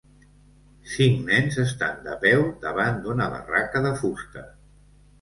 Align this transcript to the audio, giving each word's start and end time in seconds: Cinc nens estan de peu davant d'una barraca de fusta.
Cinc 0.93 1.21
nens 1.27 1.59
estan 1.65 2.01
de 2.09 2.17
peu 2.25 2.43
davant 2.67 3.01
d'una 3.07 3.31
barraca 3.37 3.87
de 3.89 3.97
fusta. 4.05 4.49